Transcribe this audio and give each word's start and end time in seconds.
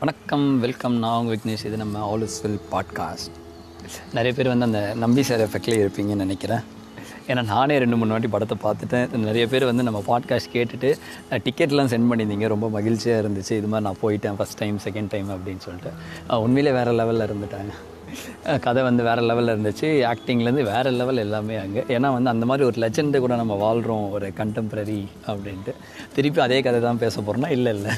வணக்கம் 0.00 0.42
வெல்கம் 0.62 0.96
நான் 1.02 1.18
உங்கள் 1.18 1.34
விக்னேஷ். 1.34 1.62
இது 1.68 1.76
நம்ம 1.82 2.00
ஆல் 2.06 2.24
இஸ் 2.26 2.36
வெல் 2.44 2.58
பாட்காஸ்ட் 2.72 3.36
நிறைய 4.16 4.32
பேர் 4.38 4.50
வந்து 4.50 4.66
அந்த 4.68 4.80
நம்பி 5.02 5.22
சார் 5.28 5.42
எஃபெக்ட்லேயே 5.44 5.82
இருப்பீங்கன்னு 5.84 6.24
நினைக்கிறேன். 6.24 6.64
ஏன்னா 7.28 7.42
நானே 7.52 7.76
ரெண்டு 7.82 7.96
மூணு 8.00 8.12
வாட்டி 8.14 8.28
படத்தை 8.34 8.56
பார்த்துட்டேன். 8.64 9.14
நிறைய 9.28 9.44
பேர் 9.52 9.64
வந்து 9.70 9.86
நம்ம 9.88 10.00
பாட்காஸ்ட் 10.08 10.52
கேட்டுட்டு 10.56 10.90
டிக்கெட்லாம் 11.46 11.90
சென்ட் 11.92 12.08
பண்ணியிருந்தீங்க. 12.10 12.48
ரொம்ப 12.54 12.68
மகிழ்ச்சியாக 12.76 13.22
இருந்துச்சு. 13.22 13.52
இது 13.60 13.70
மாதிரி 13.74 13.86
நான் 13.88 14.00
போயிட்டேன் 14.02 14.36
ஃபஸ்ட் 14.40 14.60
டைம் 14.62 14.80
செகண்ட் 14.86 15.10
டைம் 15.14 15.30
அப்படின்னு 15.36 15.64
சொல்லிட்டு. 15.66 15.92
உண்மையிலே 16.46 16.74
வேறு 16.78 16.92
லெவலில் 17.00 17.26
இருந்துட்டாங்க. 17.28 17.72
கதை 18.66 18.82
வந்து 18.88 19.02
வேறு 19.08 19.24
லெவலில் 19.30 19.54
இருந்துச்சு. 19.54 19.88
ஆக்டிங்லேருந்து 20.12 20.66
வேறு 20.72 20.92
லெவல் 21.00 21.22
எல்லாமே 21.24 21.56
அங்கே. 21.62 21.84
ஏன்னா 21.96 22.10
வந்து 22.18 22.32
அந்த 22.34 22.46
மாதிரி 22.50 22.66
ஒரு 22.70 22.78
லெஜெண்டு 22.84 23.24
கூட 23.26 23.36
நம்ம 23.42 23.56
வாழ்கிறோம் 23.64 24.04
ஒரு 24.18 24.28
கண்டெம்ப்ரரி 24.42 25.00
அப்படின்ட்டு. 25.32 25.74
திருப்பி 26.18 26.42
அதே 26.48 26.60
கதை 26.68 26.82
தான் 26.88 27.02
பேச 27.06 27.20
போகிறோன்னா 27.20 27.50
இல்லை 27.58 27.72
இல்லை. 27.78 27.94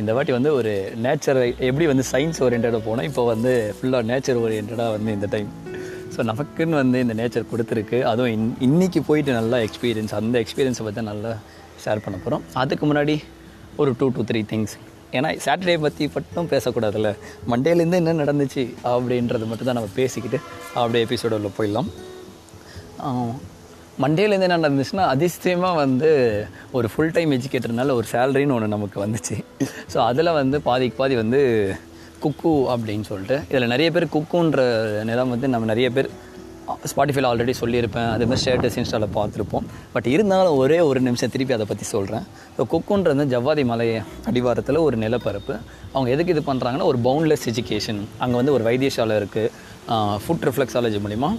இந்த 0.00 0.10
வாட்டி 0.16 0.32
வந்து 0.36 0.50
ஒரு 0.58 0.72
நேச்சரை 1.04 1.44
எப்படி 1.68 1.86
வந்து 1.90 2.04
சயின்ஸ் 2.10 2.40
ஓரியன்டாக 2.44 2.78
போனோம் 2.88 3.06
இப்போ 3.08 3.22
வந்து 3.30 3.52
ஃபுல்லாக 3.76 4.06
நேச்சர் 4.10 4.40
ஓரியன்டாக 4.42 4.86
வந்து 4.96 5.14
இந்த 5.16 5.28
டைம் 5.32 5.48
ஸோ 6.14 6.20
நமக்குன்னு 6.30 6.76
வந்து 6.82 6.98
இந்த 7.04 7.14
நேச்சர் 7.20 7.48
கொடுத்துருக்கு. 7.52 7.98
அதுவும் 8.10 8.32
இன் 8.34 8.46
இன்றைக்கி 8.66 9.00
போயிட்டு 9.08 9.32
நல்லா 9.38 9.58
எக்ஸ்பீரியன்ஸ் 9.66 10.14
அந்த 10.18 10.36
எக்ஸ்பீரியன்ஸை 10.44 10.84
பற்றி 10.86 11.04
நல்லா 11.10 11.32
ஷேர் 11.84 12.04
பண்ண 12.04 12.16
போகிறோம் 12.24 12.44
அதுக்கு 12.62 12.86
முன்னாடி 12.90 13.16
ஒரு 13.82 13.90
டூ 13.98 14.06
டூ 14.16 14.22
த்ரீ 14.30 14.42
திங்ஸ் 14.52 14.76
ஏன்னா 15.18 15.28
சாட்டர்டே 15.44 15.76
பற்றி 15.84 16.04
மட்டும் 16.14 16.48
பேசக்கூடாதுல்ல. 16.54 17.10
மண்டேலேருந்து 17.50 18.00
என்ன 18.02 18.16
நடந்துச்சு 18.22 18.64
அப்படின்றது 18.94 19.46
மட்டும் 19.50 19.68
தான் 19.70 19.78
நம்ம 19.80 19.92
பேசிக்கிட்டு 20.00 20.40
அப்படியே 20.80 21.04
எபிசோடில் 21.06 21.56
போயிடலாம். 21.58 21.88
மண்டேலேருந்து 24.02 24.46
என்ன 24.48 24.58
நடந்துச்சுன்னா 24.62 25.04
அதிசயமாக 25.12 25.78
வந்து 25.84 26.10
ஒரு 26.78 26.86
ஃபுல் 26.92 27.14
டைம் 27.16 27.30
எஜுகேட்டர்னால 27.36 27.94
ஒரு 27.98 28.06
சேலரின்னு 28.12 28.54
ஒன்று 28.56 28.74
நமக்கு 28.74 28.98
வந்துச்சு. 29.04 29.36
ஸோ 29.92 29.98
அதில் 30.10 30.36
வந்து 30.40 30.56
பாதிக்கு 30.68 30.96
பாதி 31.00 31.14
வந்து 31.22 31.40
குக்கு 32.24 32.52
அப்படின்னு 32.74 33.06
சொல்லிட்டு 33.10 33.36
இதில் 33.50 33.72
நிறைய 33.72 33.88
பேர் 33.94 34.06
குக்குன்ற 34.14 34.60
நிலம் 35.10 35.32
வந்து 35.34 35.48
நம்ம 35.54 35.68
நிறைய 35.72 35.88
பேர் 35.96 36.10
ஸ்பாட்டிஃபைல 36.90 37.28
ஆல்ரெடி 37.30 37.52
சொல்லியிருப்பேன். 37.62 38.08
அதே 38.14 38.24
மாதிரி 38.30 38.42
ஸ்டேட்டஸ் 38.44 38.78
இன்ஸ்டாவில் 38.80 39.14
பார்த்துருப்போம். 39.18 39.66
பட் 39.94 40.08
இருந்தாலும் 40.14 40.56
ஒரே 40.62 40.78
ஒரு 40.88 41.00
நிமிஷம் 41.08 41.32
திருப்பி 41.34 41.54
அதை 41.56 41.66
பற்றி 41.70 41.84
சொல்கிறேன் 41.92 42.24
ஸோ 42.56 42.64
குக்குன்றது 42.72 43.28
ஜவ்வாதி 43.34 43.64
மலை 43.72 43.86
அடிவாரத்தில் 44.30 44.84
ஒரு 44.86 44.96
நிலப்பரப்பு. 45.04 45.54
அவங்க 45.94 46.08
எதுக்கு 46.16 46.34
இது 46.36 46.42
பண்ணுறாங்கன்னா 46.50 46.88
ஒரு 46.92 47.00
பவுண்ட்லெஸ் 47.08 47.46
எஜுகேஷன் 47.52 48.02
அங்கே 48.24 48.36
வந்து 48.40 48.56
ஒரு 48.56 48.66
வைத்தியசாலை 48.70 49.16
இருக்குது 49.22 49.52
ஃபுட் 50.24 50.44
ரிஃப்ளெக்ஸாலஜி 50.50 51.00
மூலிமா 51.06 51.30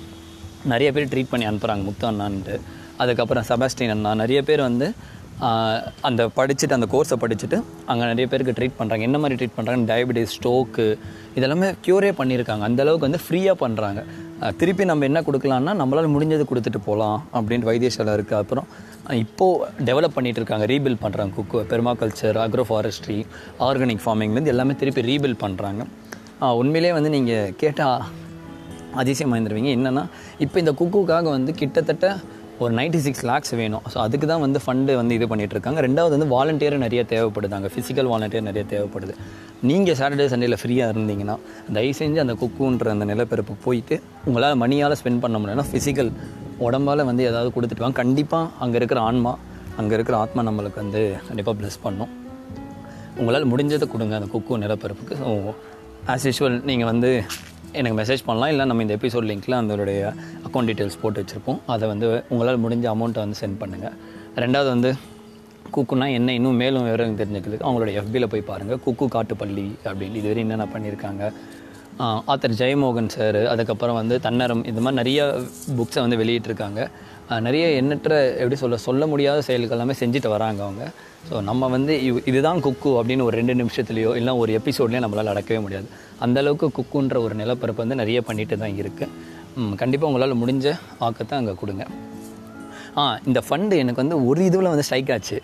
நிறைய 0.74 0.90
பேர் 0.96 1.12
ட்ரீட் 1.14 1.32
பண்ணி 1.32 1.48
அனுப்புகிறாங்க 1.52 1.84
முத்து 1.90 2.06
அண்ணான்ட்டு. 2.12 2.58
அதுக்கப்புறம் 3.04 3.46
செபாஸ்டின் 3.50 3.94
அண்ணா 3.96 4.12
நிறைய 4.24 4.40
பேர் 4.50 4.62
வந்து 4.70 4.88
அந்த 6.08 6.22
படிச்சுட்டு 6.38 6.76
அந்த 6.78 6.88
கோர்ஸை 6.94 7.18
படிச்சுட்டு 7.22 7.58
அங்கே 7.92 8.06
நிறைய 8.12 8.26
பேருக்கு 8.32 8.56
ட்ரீட் 8.58 8.76
பண்ணுறாங்க 8.80 9.04
என்ன 9.08 9.18
மாதிரி 9.24 9.38
ட்ரீட் 9.40 9.56
பண்ணுறாங்க 9.58 9.88
டயபெட்டிஸ் 9.92 10.34
ஸ்ட்ரோக்கு 10.36 10.86
இதெல்லாமே 11.38 11.70
க்யூரே 11.86 12.10
பண்ணியிருக்காங்க. 12.20 12.64
அந்த 12.70 12.84
அளவுக்கு 12.86 13.08
வந்து 13.08 13.22
ஃப்ரீயாக 13.26 13.58
பண்ணுறாங்க 13.64 14.02
திருப்பி 14.60 14.84
நம்ம 14.92 15.06
என்ன 15.10 15.20
கொடுக்கலான்னா 15.28 15.74
நம்மளால் 15.82 16.14
முடிஞ்சது 16.16 16.46
கொடுத்துட்டு 16.52 16.82
போகலாம் 16.90 17.20
அப்படின்ட்டு 17.38 17.70
வைத்தியசாலை 17.70 18.14
இருக்குது 18.18 18.40
அப்புறம் 18.42 18.68
இப்போது 19.24 19.86
டெவலப் 19.90 20.16
பண்ணிகிட்டு 20.18 20.42
இருக்காங்க. 20.42 20.66
ரீபில்ட் 20.74 21.04
பண்ணுறாங்க 21.06 21.34
குக்கு 21.38 21.62
பெர்மாகல்ச்சர் 21.74 22.40
அக்ரோ 22.46 22.66
ஃபாரஸ்ட்ரி 22.70 23.20
ஆர்கானிக் 23.68 24.04
ஃபார்மிங்லேருந்து 24.06 24.54
எல்லாமே 24.56 24.76
திருப்பி 24.82 25.04
ரீபில்ட் 25.12 25.44
பண்ணுறாங்க 25.46 25.84
உண்மையிலே 26.62 26.92
வந்து 26.98 27.10
நீங்கள் 27.18 27.54
கேட்டால் 27.62 28.04
அதிசயம் 29.02 29.32
வாய்ந்துருவீங்க 29.34 29.72
என்னென்னா 29.78 30.04
இப்போ 30.46 30.58
இந்த 30.64 30.72
குக்குக்காக 30.82 31.26
வந்து 31.38 31.54
கிட்டத்தட்ட 31.62 32.08
ஒரு 32.64 32.72
96 32.78 33.02
சிக்ஸ் 33.04 33.24
லேக்ஸ் 33.30 33.54
வேணும். 33.60 33.84
ஸோ 33.92 33.98
அதுக்கு 34.06 34.26
தான் 34.32 34.42
வந்து 34.44 34.60
ஃபண்டு 34.64 34.96
வந்து 35.00 35.14
இது 35.18 35.26
பண்ணிகிட்ருக்காங்க 35.32 35.80
இருக்காங்க 35.80 35.82
ரெண்டாவது 35.86 36.14
வந்து 36.16 36.28
வாலண்டியர் 36.34 36.76
நிறைய 36.84 37.02
தேவைப்படுது 37.12 37.56
அங்கே 37.58 37.70
ஃபிசிக்கல் 37.74 38.10
வாலண்டியர் 38.12 38.46
நிறைய 38.48 38.64
தேவைப்படுது. 38.74 39.14
நீங்கள் 39.70 39.98
சாட்டர்டே 40.00 40.26
சண்டேல 40.34 40.58
ஃப்ரீயாக 40.62 40.94
இருந்தீங்கன்னா 40.94 41.36
தயவு 41.76 41.96
செஞ்சு 42.00 42.20
அந்த 42.26 42.34
குக்குன்ற 42.42 42.90
அந்த 42.96 43.06
நிலப்பரப்பு 43.12 43.56
போயிட்டு 43.66 43.98
உங்களால் 44.30 44.58
மணியால் 44.64 44.98
ஸ்பெண்ட் 45.02 45.22
பண்ண 45.26 45.38
முடியலன்னா 45.42 45.68
ஃபிசிக்கல் 45.72 46.12
உடம்பால் 46.68 47.08
வந்து 47.10 47.24
ஏதாவது 47.30 47.52
கொடுத்துட்டு 47.58 47.86
வாங்க. 47.86 47.98
கண்டிப்பாக 48.04 48.50
அங்கே 48.66 48.78
இருக்கிற 48.82 49.02
ஆன்மா 49.10 49.34
அங்கே 49.82 49.96
இருக்கிற 49.98 50.18
ஆத்மா 50.24 50.44
நம்மளுக்கு 50.50 50.82
வந்து 50.84 51.04
கண்டிப்பாக 51.30 51.56
ப்ளஸ் 51.62 51.80
பண்ணும். 51.86 52.12
உங்களால் 53.20 53.50
முடிஞ்சதை 53.54 53.88
கொடுங்க 53.94 54.16
அந்த 54.20 54.30
குக்கு 54.34 54.62
நிலப்பரப்புக்கு. 54.66 55.16
ஸோ 55.24 55.30
ஆஸ் 56.14 56.26
யூஷுவல் 56.30 56.60
நீங்கள் 56.72 56.90
வந்து 56.92 57.10
எனக்கு 57.78 57.98
மெசேஜ் 58.02 58.26
பண்ணலாம். 58.28 58.52
இல்லை 58.54 58.66
நம்ம 58.70 58.84
இந்த 58.86 58.96
எபிசோட் 59.00 59.28
லிங்க்கில் 59.32 59.58
அதனுடைய 59.60 60.02
அக்கௌண்ட் 60.48 60.70
டீட்டெயில்ஸ் 60.70 61.00
போட்டு 61.02 61.22
வச்சுருப்போம். 61.22 61.60
அதை 61.74 61.86
வந்து 61.94 62.08
உங்களால் 62.32 62.62
முடிஞ்ச 62.66 62.88
அமௌண்ட்டை 62.96 63.22
வந்து 63.26 63.40
சென்ட் 63.44 63.60
பண்ணுங்கள் 63.62 63.96
ரெண்டாவது 64.44 64.70
வந்து 64.76 64.92
குக்குனா 65.76 66.06
என்ன 66.18 66.34
இன்னும் 66.38 66.60
மேலும் 66.62 66.86
விவரம் 66.88 67.20
தெரிஞ்சுக்கிறதுக்கு 67.22 67.68
அவங்களோட 67.70 67.92
எஃபியில் 68.02 68.32
போய் 68.34 68.50
பாருங்கள் 68.52 68.80
குக்கு 68.86 69.08
காட்டுப்பள்ளி 69.16 69.66
அப்படின்னு 69.90 70.20
இதுவரை 70.22 70.42
என்னென்ன 70.46 70.68
பண்ணியிருக்காங்க. 70.76 71.24
ஆத்தர் 72.32 72.56
ஜெயமோகன் 72.62 73.12
சார் 73.16 73.40
அதுக்கப்புறம் 73.54 73.98
வந்து 74.00 74.16
தன்னரம் 74.26 74.64
இந்த 74.72 74.82
மாதிரி 74.86 75.00
நிறைய 75.02 75.22
புக்ஸை 75.78 76.02
வந்து 76.06 76.20
வெளியிட்டிருக்காங்க. 76.22 76.82
நிறைய 77.46 77.66
எண்ணற்ற 77.80 78.12
எப்படி 78.42 78.58
சொல்ல 78.62 78.78
சொல்ல 78.86 79.04
முடியாத 79.12 79.40
செயல்கள் 79.48 79.76
எல்லாமே 79.78 79.96
செஞ்சுட்டு 80.02 80.30
வராங்க 80.36 80.62
அவங்க. 80.68 80.86
ஸோ 81.30 81.42
நம்ம 81.50 81.68
வந்து 81.76 81.94
இவ் 82.08 82.20
இதுதான் 82.30 82.62
குக்கு 82.66 82.92
அப்படின்னு 83.00 83.28
ஒரு 83.28 83.36
ரெண்டு 83.40 83.56
நிமிஷத்துலையோ 83.62 84.12
இல்லை 84.20 84.34
ஒரு 84.42 84.52
எபிசோட்லேயோ 84.60 85.02
நம்மளால் 85.06 85.32
அடக்கவே 85.34 85.60
முடியாது. 85.66 85.88
அந்தளவுக்கு 86.26 86.70
குக்குன்ற 86.78 87.18
ஒரு 87.26 87.36
நிலப்பரப்பு 87.42 87.84
வந்து 87.84 88.00
நிறைய 88.02 88.22
பண்ணிட்டு 88.30 88.58
தான் 88.64 88.78
இருக்குது 88.84 89.76
கண்டிப்பாக 89.82 90.10
உங்களால் 90.12 90.40
முடிஞ்ச 90.44 90.74
ஆக்கத்தை 91.08 91.36
அங்கே 91.42 91.56
கொடுங்க. 91.62 91.86
ஆ 92.98 93.20
இந்த 93.26 93.42
ஃபண்டு 93.50 93.76
எனக்கு 93.82 93.96
வந்து 93.96 94.26
ஒரு 94.26 94.42
இதுவில் 94.44 94.72
வந்து 94.72 94.84
ஸ்ட்ரைக் 94.84 95.12
ஆச்சு. 95.12 95.42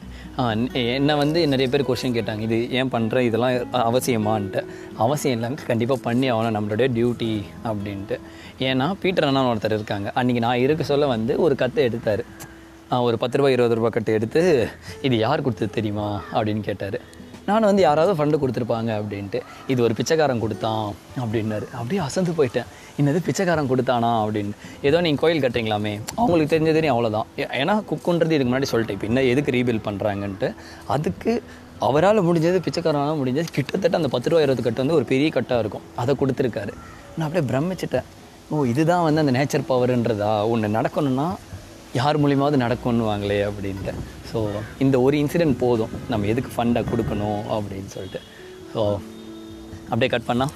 என்னை 0.74 1.16
வந்து 1.16 1.48
நிறைய 1.48 1.68
பேர் 1.74 1.88
கொஷின் 1.90 2.16
கேட்டாங்க 2.18 2.40
இது 2.40 2.72
ஏன் 2.72 2.92
பண்ணுற 2.92 3.20
இதெல்லாம் 3.20 3.52
அவசியமான்ட்டு. 3.90 4.66
அவசியம் 4.98 5.44
இல்லைங்க 5.44 5.66
கண்டிப்பாக 5.68 6.02
பண்ணி 6.02 6.32
ஆகணும் 6.32 6.58
நம்மளுடைய 6.58 6.88
டியூட்டி 6.98 7.32
அப்படின்ட்டு. 7.72 8.18
ஏன்னா 8.60 8.94
பீட்டர் 9.00 9.28
அண்ணா 9.28 9.52
ஒருத்தர் 9.52 9.76
இருக்காங்க. 9.78 10.12
அன்றைக்கி 10.16 10.40
நான் 10.48 10.60
இருக்க 10.60 10.84
சொல்ல 10.84 11.08
வந்து 11.08 11.40
ஒரு 11.46 11.56
கத்தை 11.56 11.84
எடுத்தார். 11.84 12.54
ஒரு 12.90 13.18
பத்து 13.18 13.38
ரூபாய் 13.38 13.54
இருபது 13.54 13.76
ரூபாய் 13.76 13.90
கட்டு 13.90 14.14
எடுத்து 14.14 14.68
இது 15.02 15.18
யார் 15.18 15.42
கொடுத்தது 15.42 15.72
தெரியுமா? 15.72 16.22
அப்படின்னு 16.34 16.60
கேட்டார். 16.60 17.00
நான் 17.48 17.68
வந்து 17.70 17.84
யாராவது 17.86 18.14
ஃபண்டு 18.18 18.40
கொடுத்துருப்பாங்க 18.42 18.92
அப்படின்ட்டு 19.00 19.40
இது 19.72 19.80
ஒரு 19.88 19.94
பிச்சைக்காரன் 19.98 20.42
கொடுத்தான் 20.44 20.88
அப்படின்னாரு. 21.24 21.66
அப்படியே 21.80 22.00
அசந்து 22.06 22.32
போயிட்டேன். 22.38 22.70
என்னது 23.00 23.20
பிச்சைக்காரன் 23.28 23.70
கொடுத்தானா 23.72 24.10
அப்படின்னு 24.24 24.56
ஏதோ 24.88 24.98
நீங்கள் 25.06 25.24
கோயில் 25.24 25.44
கட்டுறீங்களாமே? 25.44 25.94
அவங்களுக்கு 26.20 26.54
தெரிஞ்சதே 26.54 26.90
அவ்வளோதான் 26.94 27.28
ஏன்னா 27.62 27.76
குக்குன்றது 27.92 28.36
இதுக்கு 28.38 28.50
முன்னாடி 28.52 28.70
சொல்லிட்டேன். 28.74 28.98
இப்போ 29.00 29.10
என்ன 29.12 29.24
எதுக்கு 29.34 29.56
ரீபில் 29.58 29.86
பண்ணுறாங்கன்ட்டு 29.88 30.50
அதுக்கு 30.96 31.34
அவரால் 31.88 32.26
முடிஞ்சது 32.28 32.60
பிச்சைக்காரனால் 32.66 33.20
முடிஞ்சது 33.22 33.56
கிட்டத்தட்ட 33.56 33.96
அந்த 34.02 34.12
பத்து 34.14 34.30
ரூபா 34.32 34.44
இருபது 34.44 34.64
கட்டு 34.66 34.84
வந்து 34.84 34.98
ஒரு 35.00 35.06
பெரிய 35.14 35.30
கட்டாக 35.38 35.64
இருக்கும். 35.64 35.88
அதை 36.02 36.12
கொடுத்துருக்காரு. 36.22 36.74
நான் 37.16 37.26
அப்படியே 37.28 37.46
பிரமிச்சிட்டேன். 37.52 38.08
ஓ 38.52 38.66
இதுதான் 38.74 39.06
வந்து 39.08 39.22
அந்த 39.24 39.34
நேச்சர் 39.38 39.70
பவர்ன்றதா 39.72 40.34
ஒன்று 40.54 40.76
நடக்கணும்னா 40.78 41.28
யார் 42.00 42.22
மூலியமாவது 42.24 42.58
நடக்கும்னுவாங்களே 42.66 43.42
அப்படின்ட்டு. 43.50 43.94
ஸோ 44.32 44.40
இந்த 44.86 44.96
ஒரு 45.06 45.16
இன்சிடென்ட் 45.24 45.58
போதும். 45.66 45.96
நம்ம 46.14 46.28
எதுக்கு 46.34 46.52
ஃபண்டை 46.56 46.84
கொடுக்கணும் 46.92 47.42
அப்படின்னு 47.58 47.92
சொல்லிட்டு. 47.98 48.22
ஸோ 48.76 48.84
அப்படியே 49.90 50.12
கட் 50.14 50.30
பண்ணால் 50.30 50.54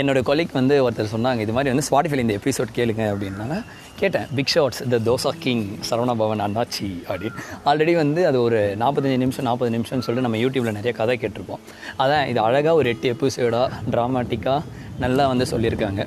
என்னோட 0.00 0.20
கொலிக் 0.28 0.52
வந்து 0.58 0.74
ஒருத்தர் 0.84 1.14
சொன்னாங்க 1.14 1.40
இது 1.44 1.54
மாதிரி 1.56 1.70
வந்து 1.72 1.86
ஸ்பாட்டிஃபைல 1.86 2.22
இந்த 2.24 2.34
எபிசோட் 2.38 2.70
கேளுங்க 2.76 3.02
அப்படின்னாங்க. 3.12 3.56
கேட்டேன் 4.00 4.28
big 4.36 4.52
shots 4.52 4.80
the 4.92 4.98
dosa 5.08 5.30
king 5.44 5.64
Saravana 5.88 6.14
Bhavan 6.20 6.42
அண்ணாச்சி 6.44 6.86
அப்படின்னு. 7.10 7.40
ஆல்ரெடி 7.70 7.94
வந்து 8.02 8.20
அது 8.28 8.38
ஒரு 8.46 8.60
நாற்பத்தஞ்சு 8.82 9.18
நிமிஷம் 9.24 9.46
நாற்பது 9.48 9.72
நிமிஷம்னு 9.76 10.04
சொல்லிட்டு 10.06 10.26
நம்ம 10.28 10.38
யூடியூப்பில் 10.44 10.76
நிறைய 10.78 10.92
கதை 11.00 11.16
கேட்டிருப்போம். 11.24 11.62
அதான் 12.02 12.24
இது 12.30 12.40
அழகாக 12.46 12.74
ஒரு 12.80 12.90
எட்டு 12.94 13.12
எபிசோடாக 13.14 13.80
ட்ராமாட்டிக்காக 13.94 14.60
நல்லா 15.04 15.26
வந்து 15.32 15.46
சொல்லியிருக்காங்க 15.52 16.02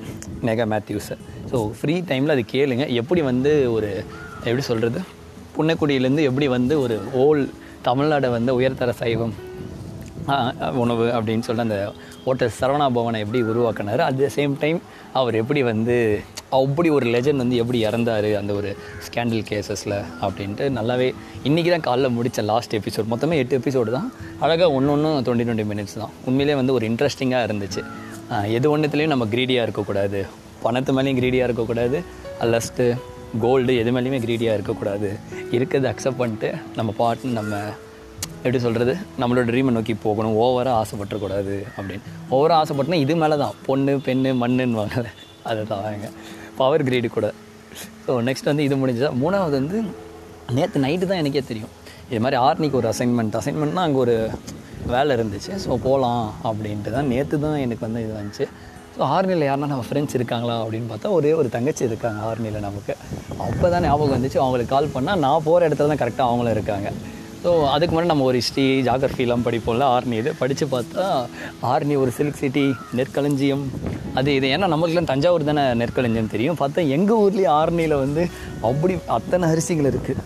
நெகா 0.49 0.67
மேத்யூஸை 0.73 1.17
ஸோ 1.51 1.59
ஃப்ரீ 1.79 1.97
டைமில் 2.11 2.35
அது 2.37 2.45
கேளுங்க. 2.55 2.85
எப்படி 3.01 3.23
வந்து 3.31 3.53
ஒரு 3.75 3.91
எப்படி 4.47 4.65
சொல்கிறது 4.71 5.01
புன்னக்குடியிலேருந்து 5.57 6.27
எப்படி 6.29 6.47
வந்து 6.57 6.75
ஒரு 6.85 6.97
ஓல் 7.25 7.43
தமிழ்நாடை 7.87 8.29
வந்து 8.37 8.51
உயர்தர 8.59 8.93
சைவம் 9.01 9.35
உணவு 10.83 11.05
அப்படின்னு 11.15 11.45
சொல்லிட்டு 11.47 11.67
அந்த 11.67 11.79
ஹோட்டல் 12.23 12.53
சரவணா 12.59 12.85
பவனை 12.95 13.19
எப்படி 13.23 13.39
உருவாக்கினார் 13.51 14.01
அட் 14.05 14.21
த 14.21 14.29
சேம் 14.37 14.53
டைம் 14.63 14.79
அவர் 15.19 15.35
எப்படி 15.41 15.61
வந்து 15.71 15.97
அப்படி 16.59 16.89
ஒரு 16.95 17.05
லெஜண்ட் 17.13 17.41
வந்து 17.43 17.59
எப்படி 17.61 17.79
இறந்தாரு 17.87 18.29
அந்த 18.39 18.51
ஒரு 18.59 18.69
ஸ்கேண்டல் 19.05 19.43
கேசஸில் 19.49 19.95
அப்படின்ட்டு 20.25 20.65
நல்லாவே 20.77 21.07
இன்றைக்கி 21.47 21.69
தான் 21.73 21.85
காலைல 21.87 22.09
முடித்த 22.17 22.45
லாஸ்ட் 22.51 22.75
எபிசோட் 22.79 23.11
மொத்தமே 23.13 23.37
எட்டு 23.41 23.57
எபிசோடு 23.59 23.91
தான். 23.97 24.07
அழகாக 24.45 24.69
ஒன்று 24.77 24.93
ஒன்றும் 24.95 25.17
டுவெண்ட்டி 25.25 25.45
டுவெண்ட்டி 25.47 25.67
மினிட்ஸ் 25.71 25.97
தான். 26.03 26.13
உண்மையிலே 26.29 26.55
வந்து 26.61 26.75
ஒரு 26.77 26.85
இன்ட்ரெஸ்டிங்காக 26.91 27.47
இருந்துச்சு. 27.49 27.83
எது 28.57 28.67
ஒன்றுத்துலேயும் 28.75 29.13
நம்ம 29.13 29.27
க்ரீடியாக 29.33 29.65
இருக்கக்கூடாது. 29.67 30.21
பணத்து 30.65 30.93
மேலேயும் 30.97 31.19
க்ரீடியாக 31.21 31.49
இருக்கக்கூடாது. 31.49 31.99
லஸ்ட்டு 32.53 32.85
கோல்டு 33.43 33.73
எது 33.81 33.91
மேலேயுமே 33.95 34.19
க்ரீடியாக 34.25 34.57
இருக்கக்கூடாது. 34.57 35.09
இருக்கிறத 35.55 35.87
அக்செப்ட் 35.91 36.19
பண்ணிட்டு 36.21 36.49
நம்ம 36.79 36.93
பாட்டு 36.99 37.33
நம்ம 37.39 37.61
எப்படி 38.45 38.59
சொல்கிறது 38.65 38.93
நம்மளோட 39.21 39.43
ட்ரீமை 39.49 39.71
நோக்கி 39.75 39.93
போகணும். 40.05 40.35
ஓவராக 40.43 40.81
ஆசைப்பட்டுறக்கூடாது 40.81 41.55
அப்படின்னு. 41.77 42.11
ஓவராக 42.35 42.57
ஆசைப்பட்டுனா 42.63 42.99
இது 43.05 43.13
மேலே 43.21 43.37
தான் 43.43 43.55
பொண்ணு 43.67 43.93
பெண்ணு 44.07 44.31
மண்ணுன்னு 44.41 44.85
அதை 45.49 45.63
தான் 45.71 46.17
பவர் 46.59 46.85
கிரீடு 46.89 47.07
கூட. 47.15 47.27
ஸோ 48.05 48.11
நெக்ஸ்ட் 48.27 48.51
வந்து 48.51 48.65
இது 48.67 48.75
முடிஞ்சதா? 48.81 49.09
மூணாவது 49.23 49.55
வந்து 49.61 49.79
நேற்று 50.57 50.83
நைட்டு 50.85 51.09
தான் 51.11 51.21
எனக்கே 51.23 51.43
தெரியும். 51.51 51.73
இது 52.11 52.19
மாதிரி 52.25 52.37
ஆர்னிக்கு 52.47 52.79
ஒரு 52.81 52.87
அசைன்மெண்ட் 52.91 53.37
அசைன்மெண்ட்னால் 53.39 53.85
அங்கே 53.87 53.99
ஒரு 54.05 54.15
வேலை 54.93 55.11
இருந்துச்சு. 55.17 55.51
ஸோ 55.63 55.71
போகலாம் 55.85 56.25
அப்படின்ட்டு 56.49 56.91
தான் 56.95 57.09
நேற்று 57.13 57.37
தான் 57.45 57.57
எனக்கு 57.65 57.83
வந்து 57.87 58.01
இது 58.05 58.13
வந்துச்சு. 58.19 58.45
ஸோ 58.95 59.01
ஆர்மியில் 59.15 59.45
யாருன்னா 59.47 59.67
நம்ம 59.71 59.85
ஃப்ரெண்ட்ஸ் 59.87 60.15
இருக்காங்களா 60.17 60.53
அப்படின்னு 60.63 60.87
பார்த்தா 60.91 61.09
ஒரே 61.15 61.31
ஒரு 61.39 61.47
தங்கச்சி 61.55 61.83
இருக்காங்க 61.87 62.19
ஆர்மியில் 62.29 62.65
நமக்கு. 62.65 62.93
அப்போ 63.45 63.65
தான் 63.73 63.83
ஞாபகம் 63.85 64.13
வந்துச்சு. 64.15 64.39
அவங்களுக்கு 64.43 64.71
கால் 64.73 64.93
பண்ணால் 64.93 65.21
நான் 65.23 65.43
போகிற 65.47 65.67
இடத்துல 65.67 65.89
தான் 65.91 66.01
கரெக்டாக 66.01 66.27
அவங்களும் 66.29 66.53
இருக்காங்க. 66.57 66.89
ஸோ 67.41 67.49
அதுக்கு 67.73 67.91
முன்னாடி 67.93 68.11
நம்ம 68.11 68.25
ஒரு 68.29 68.37
ஹிஸ்ட்ரி 68.41 68.65
ஜாகிரஃபிலாம் 68.87 69.43
படிப்போம்ல 69.47 69.87
ஆர்னி 69.95 70.15
இது. 70.21 70.31
படித்து 70.41 70.65
பார்த்தா 70.75 71.03
ஆர்னி 71.71 71.95
ஒரு 72.03 72.11
சில்க் 72.19 72.39
சிட்டி 72.43 72.65
நெற்களஞ்சியம். 72.99 73.65
அது 74.19 74.29
இது. 74.37 74.47
ஏன்னா 74.55 74.69
நம்மளுக்குலாம் 74.73 75.11
தஞ்சாவூர் 75.11 75.49
தானே 75.51 75.65
நெற்களஞ்சியம் 75.81 76.31
தெரியும். 76.35 76.59
பார்த்தா 76.61 76.87
எங்கள் 76.97 77.21
ஊர்லேயே 77.25 77.49
ஆர்னியில் 77.59 77.97
வந்து 78.05 78.23
அப்படி 78.69 78.95
அத்தனை 79.17 79.49
அரிசிகள் 79.53 79.89
இருக்குது 79.91 80.23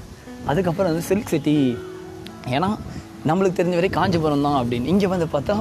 அதுக்கப்புறம் 0.51 0.91
வந்து 0.91 1.07
சில்க் 1.11 1.33
சிட்டி 1.33 1.55
ஏன்னா 2.57 2.69
நம்மளுக்கு 3.29 3.59
தெரிஞ்ச 3.61 3.75
வரை 3.79 3.91
காஞ்சிபுரம் 3.99 4.47
தான் 4.49 4.59
அப்படின்னு. 4.61 4.91
இங்கே 4.95 5.09
வந்து 5.15 5.29
பார்த்தா 5.35 5.57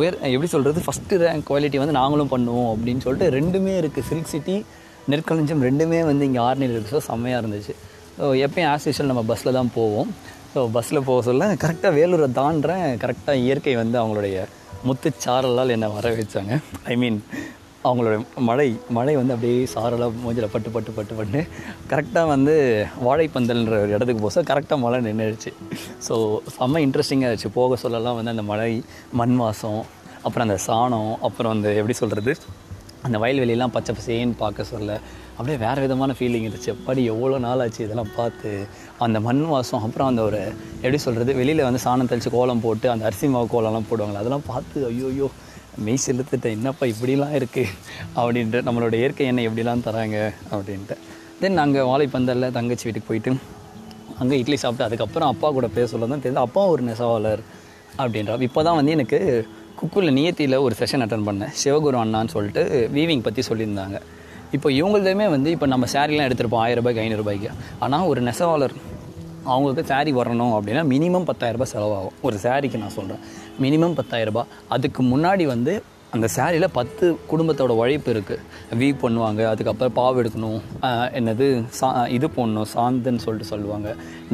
உயர் 0.00 0.16
எப்படி 0.34 0.48
சொல்கிறது 0.54 0.80
ஃபஸ்ட்டு 0.86 1.18
ரேங்க் 1.24 1.46
குவாலிட்டி 1.48 1.78
வந்து 1.82 1.96
நாங்களும் 2.00 2.30
பண்ணுவோம் 2.34 2.70
அப்படின்னு 2.72 3.04
சொல்லிட்டு 3.06 3.28
ரெண்டுமே 3.38 3.74
இருக்குது 3.80 4.06
சில்க் 4.10 4.30
சிட்டி 4.34 4.56
நெற்களஞ்சியம் 5.12 5.64
ரெண்டுமே 5.68 6.00
வந்து 6.10 6.26
இங்கே 6.28 6.40
ஆர்னியில் 6.48 6.74
இருக்குது 6.76 6.96
ஸோ 6.96 7.02
செம்மையாக 7.10 7.40
இருந்துச்சு. 7.42 7.74
ஸோ 8.18 8.24
எப்பயும் 8.46 8.68
ஆஸ் 8.72 8.86
யூஷுவல் 8.88 9.10
நம்ம 9.12 9.24
பஸ்ஸில் 9.30 9.56
தான் 9.58 9.70
போவோம். 9.78 10.10
ஸோ 10.54 10.60
பஸ்ஸில் 10.76 11.06
போக 11.08 11.18
சொல்ல 11.28 11.48
கரெக்டாக 11.64 11.92
வேலூரை 11.98 12.28
தாண்டுறேன். 12.40 12.86
கரெக்டாக 13.02 13.42
இயற்கை 13.44 13.74
வந்து 13.82 13.98
அவங்களுடைய 14.02 14.36
முத்துச்சாரலால் 14.88 15.74
என்னை 15.76 15.88
வர 15.96 16.08
வச்சாங்க 16.20 16.54
ஐ 16.92 16.96
மீன் 17.02 17.18
அவங்களோட 17.88 18.16
மழை 18.48 18.66
மழை 18.96 19.14
வந்து 19.18 19.32
அப்படியே 19.34 19.56
சாரலாக 19.72 20.12
மூஞ்சில் 20.22 20.50
பட்டு 20.52 20.70
பட்டு 20.74 20.90
பட்டு 20.98 21.14
பட்டு 21.18 21.40
கரெக்டாக 21.90 22.26
வந்து 22.32 22.54
வாழைப்பந்தல்ன்ற 23.06 23.74
ஒரு 23.84 23.92
இடத்துக்கு 23.96 24.22
போக 24.24 24.42
கரெக்டாக 24.50 24.78
மழை 24.84 24.98
நின்றுடுச்சு 25.06 25.50
ஸோ 26.06 26.14
செம்ம 26.56 26.82
இன்ட்ரெஸ்டிங்காக 26.86 27.28
இருந்துச்சு. 27.28 27.50
போக 27.58 27.76
சொல்லலாம் 27.84 28.16
வந்து 28.18 28.34
அந்த 28.34 28.44
மழை 28.52 28.70
மண் 29.20 29.36
வாசம் 29.42 29.82
அப்புறம் 30.26 30.46
அந்த 30.46 30.58
சாணம் 30.68 31.12
அப்புறம் 31.28 31.54
அந்த 31.56 31.68
எப்படி 31.80 31.96
சொல்கிறது 32.02 32.34
அந்த 33.06 33.16
வயல்வெளியெல்லாம் 33.22 33.74
பச்சை 33.76 33.92
பசேன்னு 33.96 34.36
பார்க்க 34.42 34.70
சொல்ல 34.72 34.92
அப்படியே 35.36 35.56
வேறு 35.64 35.80
விதமான 35.84 36.12
ஃபீலிங் 36.18 36.44
இருந்துச்சு. 36.46 36.70
எப்படி 36.74 37.00
எவ்வளோ 37.12 37.38
நாள் 37.46 37.62
ஆச்சு 37.64 37.80
இதெல்லாம் 37.86 38.12
பார்த்து 38.16 38.50
அந்த 39.06 39.18
மண் 39.26 39.42
வாசம் 39.52 39.82
அப்புறம் 39.86 40.10
அந்த 40.10 40.22
ஒரு 40.28 40.40
எப்படி 40.84 41.00
சொல்கிறது 41.06 41.34
வெளியில் 41.40 41.66
வந்து 41.68 41.80
சாணம் 41.86 42.10
தெளித்து 42.12 42.30
கோலம் 42.36 42.62
போட்டு 42.66 42.88
அந்த 42.92 43.04
அரிசி 43.08 43.28
மாவு 43.34 43.48
கோலம்லாம் 43.54 43.88
போடுவாங்களே 43.90 44.22
அதெல்லாம் 44.22 44.46
பார்த்து 44.52 44.86
ஐயோ 44.92 45.08
ஐயோ 45.14 45.28
மெய் 45.86 46.02
செலுத்துட்டேன் 46.06 46.54
என்னப்பா 46.58 46.84
இப்படிலாம் 46.92 47.34
இருக்குது 47.38 47.72
அப்படின்ட்டு 48.20 48.60
நம்மளோட 48.68 48.94
இயற்கை 49.00 49.26
எண்ணெய் 49.30 49.48
எப்படிலாம் 49.48 49.84
தராங்க 49.86 50.18
அப்படின்ட்டு. 50.54 50.96
தென் 51.40 51.58
நாங்கள் 51.60 51.86
வாழைப்பந்தலில் 51.90 52.54
தங்கச்சி 52.58 52.86
வீட்டுக்கு 52.86 53.10
போயிட்டு 53.10 53.32
அங்கே 54.20 54.38
இட்லி 54.42 54.56
சாப்பிட்டு 54.56 54.86
அதுக்கப்புறம் 54.86 55.30
அப்பா 55.32 55.50
கூட 55.56 55.66
பேச 55.76 55.86
சொல்ல 55.92 56.06
தான் 56.12 56.22
தெரியுது 56.24 56.44
அப்பா 56.46 56.62
ஒரு 56.74 56.82
நெசவாளர் 56.88 57.42
அப்படின்றா 57.98 58.36
இப்போ 58.48 58.62
தான் 58.68 58.78
வந்து 58.80 58.92
எனக்கு 58.96 59.18
குக்குவில் 59.78 60.16
நியத்தியில் 60.18 60.56
ஒரு 60.64 60.74
செஷன் 60.80 61.04
அட்டன் 61.04 61.26
பண்ணேன். 61.28 61.52
சிவகுரு 61.62 61.98
அண்ணான்னு 62.02 62.32
சொல்லிட்டு 62.36 62.62
வீவிங் 62.96 63.24
பற்றி 63.26 63.42
சொல்லியிருந்தாங்க. 63.48 63.96
இப்போ 64.56 64.68
இவங்களதுமே 64.70 65.26
வந்து 65.34 65.50
இப்போ 65.50 65.66
நம்ம 65.72 65.86
சேரீலாம் 65.94 66.26
எடுத்திருப்போம் 66.28 66.62
ஆயிரம் 66.64 66.82
ரூபாய்க்கு 66.82 67.02
ஐநூறுரூபாய்க்கு 67.04 67.50
ஆனால் 67.84 68.06
ஒரு 68.10 68.20
நெசவாளர் 68.28 68.74
அவங்களுக்கு 69.52 69.84
சாரீ 69.92 70.12
வரணும் 70.20 70.54
அப்படின்னா 70.58 70.84
மினிமம் 70.92 71.28
பத்தாயிரரூபா 71.30 71.68
செலவாகும். 71.74 72.14
ஒரு 72.28 72.36
சாரீக்கு 72.44 72.84
நான் 72.84 72.96
சொல்கிறேன் 73.00 73.24
மினிமம் 73.64 73.98
பத்தாயிரரூபா 73.98 74.44
அதுக்கு 74.76 75.02
முன்னாடி 75.14 75.46
வந்து 75.54 75.74
அந்த 76.14 76.26
சாரியில் 76.34 76.66
பத்து 76.76 77.04
குடும்பத்தோட 77.30 77.72
உழைப்பு 77.80 78.10
இருக்குது 78.14 78.76
வீ 78.80 78.88
பண்ணுவாங்க. 79.00 79.40
அதுக்கப்புறம் 79.52 79.94
பாவு 79.96 80.20
எடுக்கணும். 80.22 80.60
என்னது? 81.18 81.46
சா 81.78 81.88
இது 82.16 82.26
போடணும். 82.36 82.68
சாந்துன்னு 82.74 83.22
சொல்லிட்டு 83.24 83.50
சொல்லுவாங்க. 83.52 83.88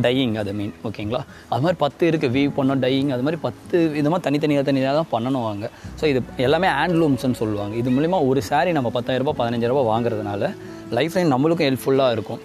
டையிங் 0.05 0.35
அது 0.43 0.53
மீன் 0.59 0.75
ஓகேங்களா 0.89 1.21
அது 1.51 1.62
மாதிரி 1.65 1.79
பத்து 1.85 2.11
இருக்குது 2.11 2.35
வீ 2.37 2.43
பண்ணணும் 2.59 2.83
டையிங் 2.85 3.12
அது 3.17 3.25
மாதிரி 3.27 3.41
பத்து 3.47 3.79
விதமாக 3.97 4.21
தனித்தனியாக 4.27 4.67
தனியாக 4.71 4.95
தான் 5.01 5.11
பண்ணணும் 5.15 5.47
வாங்க 5.49 5.71
ஸோ 6.01 6.07
இது 6.12 6.23
எல்லாமே 6.47 6.71
ஹேண்ட்லூம்ஸ்னு 6.79 7.41
சொல்லுவாங்க. 7.43 7.75
இது 7.83 7.97
மூலிமா 7.99 8.21
ஒரு 8.31 8.43
சாரீ 8.51 8.73
நம்ம 8.79 8.93
பத்தாயிரரூபா 8.99 9.35
பதினஞ்சாயிரரூபா 9.43 9.85
வாங்குறதுனால 9.93 10.53
லைஃப் 10.99 11.17
லைன் 11.19 11.35
நம்மளுக்கும் 11.37 11.69
ஹெல்ப்ஃபுல்லாக 11.71 12.17
இருக்கும். 12.19 12.43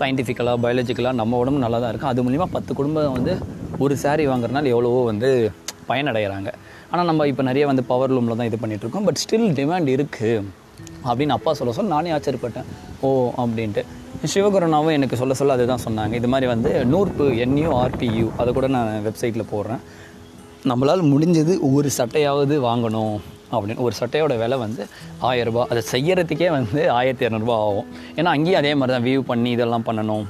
சயின்டிஃபிக்கலாக 0.00 0.56
பயாலஜிக்கலாக 0.64 1.18
நம்ம 1.20 1.38
உடம்பு 1.42 1.64
நல்லா 1.64 1.78
தான் 1.82 1.92
இருக்கும். 1.92 2.12
அது 2.12 2.24
மூலிமா 2.26 2.48
பத்து 2.56 2.72
குடும்பம் 2.78 3.16
வந்து 3.18 3.34
ஒரு 3.84 3.94
சாரீ 4.04 4.24
வாங்குறதுனால 4.30 4.72
எவ்வளவோ 4.74 5.02
வந்து 5.10 5.28
பயனடைகிறாங்க 5.90 6.50
ஆனால் 6.90 7.08
நம்ம 7.10 7.26
இப்போ 7.30 7.42
நிறைய 7.48 7.64
வந்து 7.70 7.82
பவர் 7.92 8.12
லூமில் 8.16 8.38
தான் 8.40 8.48
இது 8.50 8.58
பண்ணிகிட்ருக்கோம் 8.62 9.06
பட் 9.08 9.20
ஸ்டில் 9.22 9.48
டிமாண்ட் 9.60 9.88
இருக்குது 9.96 10.34
அப்படின்னு 11.08 11.34
அப்பா 11.36 11.50
சொல்ல 11.58 11.72
சொல்ல 11.76 11.94
நானே 11.94 12.10
ஆச்சரியப்பட்டேன். 12.16 12.68
ஓ 13.06 13.08
அப்படின்ட்டு. 13.42 13.82
சிவகுருணாவும் 14.32 14.94
எனக்கு 14.98 15.16
சொல்ல 15.20 15.34
சொல்ல 15.40 15.56
அதுதான் 15.56 15.82
சொன்னாங்க. 15.86 16.14
இது 16.20 16.28
மாதிரி 16.32 16.46
வந்து 16.52 16.70
நூற்பு 16.92 17.24
என்யூ 17.44 17.68
ஆர்பியூ 17.82 18.26
அதை 18.40 18.52
கூட 18.58 18.68
நான் 18.76 19.02
வெப்சைட்டில் 19.06 19.50
போடுறேன். 19.52 19.82
நம்மளால் 20.70 21.02
முடிஞ்சது 21.12 21.54
ஒரு 21.72 21.90
சட்டையாவது 21.98 22.54
வாங்கணும். 22.68 23.18
அப்படின்னு 23.52 23.84
ஒரு 23.86 23.94
சட்டையோட 24.00 24.32
விலை 24.42 24.56
வந்து 24.64 24.82
ஆயரூபா 25.30 25.62
அதை 25.72 25.82
செய்யறதுக்கே 25.92 26.48
வந்து 26.56 26.80
ஆயிரத்தி 26.98 27.24
இரநூறுபா 27.26 27.56
ஆகும். 27.66 27.88
ஏன்னா 28.18 28.32
அங்கேயும் 28.36 28.60
அதே 28.62 28.72
மாதிரி 28.80 28.94
தான் 28.96 29.06
வியூ 29.08 29.20
பண்ணி 29.30 29.50
இதெல்லாம் 29.56 29.86
பண்ணணும் 29.88 30.26